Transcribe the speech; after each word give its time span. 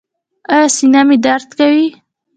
ایا 0.51 0.67
سینه 0.75 1.01
مو 1.07 1.15
درد 1.25 1.49
کوي؟ 1.59 1.87